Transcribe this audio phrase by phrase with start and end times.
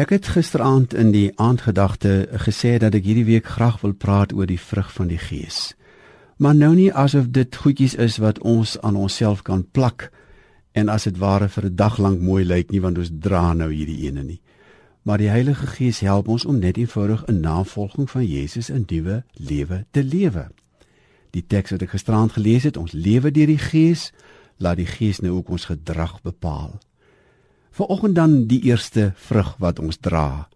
[0.00, 4.46] Ek het gisteraand in die aandgedagte gesê dat ek hierdie week graag wil praat oor
[4.48, 5.74] die vrug van die Gees.
[6.40, 10.06] Maar nou nie asof dit goedjies is wat ons aan onsself kan plak
[10.72, 13.68] en as dit ware vir 'n dag lank mooi lyk nie want ons dra nou
[13.72, 14.40] hierdie ene nie.
[15.02, 19.24] Maar die Heilige Gees help ons om net eenvoudig in navolging van Jesus 'n nuwe
[19.32, 20.48] lewe te lewe.
[21.30, 24.12] Die teks wat ek gisteraand gelees het, ons lewe deur die Gees,
[24.56, 26.80] laat die Gees nou ook ons gedrag bepaal.
[27.70, 30.48] Vanoggend dan die eerste vrug wat ons dra.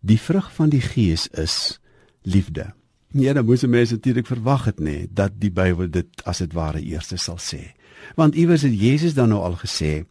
[0.00, 1.78] Die vrug van die Gees is
[2.22, 2.72] liefde.
[3.16, 6.52] Ja, dan moes mense natuurlik verwag het nê nee, dat die Bybel dit as dit
[6.52, 7.72] ware eerste sal sê.
[8.14, 10.04] Want iewers het Jesus dan nou al gesê,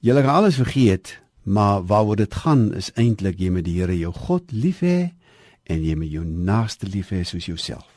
[0.00, 4.12] julle gaan alles vergeet, maar waaroor dit gaan is eintlik jy met die Here jou
[4.12, 5.12] God lief hê
[5.70, 7.88] en jy met jou naaste lief hê soos jouself.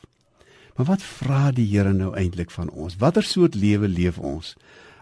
[0.78, 2.96] Maar wat vra die Here nou eintlik van ons?
[3.02, 4.56] Watter soort lewe leef ons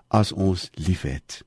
[0.10, 1.44] as ons liefhet?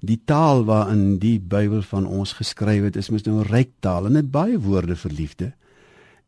[0.00, 4.06] Die taal waarin die Bybel van ons geskryf het, is mos nou 'n ryk taal
[4.06, 5.52] en dit baie woorde vir liefde.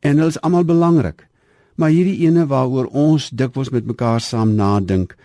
[0.01, 1.29] En hulle is almal belangrik.
[1.77, 5.17] Maar hierdie ene waaroor ons dikwels met mekaar saam nadink,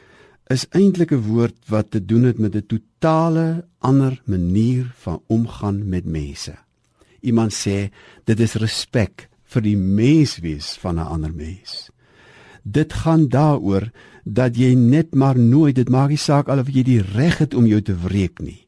[0.47, 5.89] is eintlik 'n woord wat te doen het met 'n totale ander manier van omgaan
[5.89, 6.55] met mense.
[7.21, 7.89] Iemand sê
[8.23, 11.84] dit is respek vir die menswees van 'n ander mens.
[12.65, 13.91] Dit gaan daaroor
[14.25, 17.53] dat jy net maar nooit dit maak nie saak al of jy die reg het
[17.53, 18.65] om jou te wreek nie.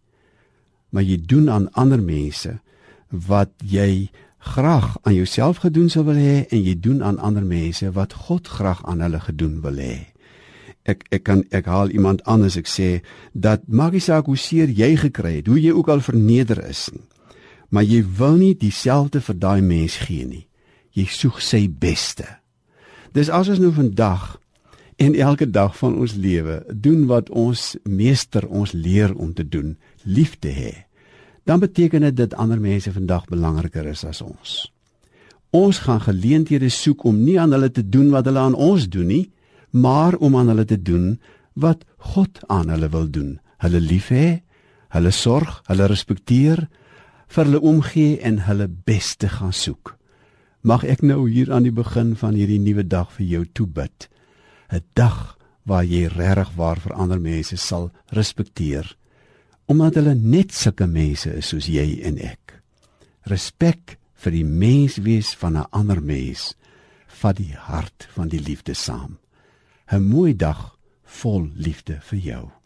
[0.94, 2.60] Maar jy doen aan ander mense
[3.10, 7.90] wat jy graag aan jouself gedoen sou wil hê en jy doen aan ander mense
[7.98, 9.98] wat God graag aan hulle gedoen wil hê.
[10.86, 12.90] Ek ek kan ek haal iemand anders ek sê
[13.34, 16.88] dat maak nie saak hoe seer jy gekry het, hoe jy ook al verneder is
[16.94, 17.04] nie.
[17.70, 20.46] Maar jy wil nie dieselfde vir daai mens gee nie.
[20.96, 22.28] Jy soek sy beste.
[23.14, 24.38] Dis as ons nou vandag
[24.98, 29.76] en elke dag van ons lewe doen wat ons meester ons leer om te doen,
[30.04, 30.74] liefde hê,
[31.46, 34.72] dan beteken dit dat ander mense vandag belangriker is as ons.
[35.56, 39.08] Ons gaan geleenthede soek om nie aan hulle te doen wat hulle aan ons doen
[39.08, 39.26] nie,
[39.72, 41.16] maar om aan hulle te doen
[41.54, 43.38] wat God aan hulle wil doen.
[43.64, 44.42] Hulle lief hê,
[44.94, 46.68] hulle sorg, hulle respekteer,
[47.28, 49.97] vir hulle omgee en hulle beste gaan soek.
[50.68, 54.10] Mag ek nou hier aan die begin van hierdie nuwe dag vir jou toebid.
[54.68, 58.98] 'n dag waar jy regtig waar vir ander mense sal respekteer
[59.68, 62.60] omdat hulle net sulke mense is soos jy en ek.
[63.32, 66.56] Respek vir die menswees van 'n ander mens
[67.08, 69.18] vat die hart van die liefde saam.
[69.92, 72.57] 'n Mooi dag vol liefde vir jou.